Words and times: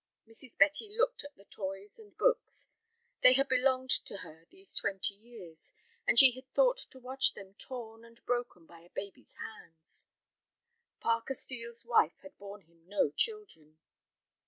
Mrs. 0.27 0.57
Betty 0.57 0.89
looked 0.97 1.23
at 1.23 1.35
the 1.35 1.45
toys 1.45 1.99
and 1.99 2.17
books; 2.17 2.69
they 3.21 3.33
had 3.33 3.47
belonged 3.47 3.91
to 3.91 4.17
her 4.17 4.45
these 4.49 4.75
twenty 4.75 5.13
years, 5.13 5.73
and 6.07 6.17
she 6.17 6.31
had 6.31 6.49
thought 6.55 6.77
to 6.77 6.99
watch 6.99 7.35
them 7.35 7.53
torn 7.53 8.03
and 8.03 8.25
broken 8.25 8.65
by 8.65 8.79
a 8.79 8.89
baby's 8.89 9.35
hands. 9.35 10.07
Parker 10.99 11.35
Steel's 11.35 11.85
wife 11.85 12.17
had 12.23 12.35
borne 12.39 12.61
him 12.63 12.87
no 12.87 13.11
children. 13.11 13.77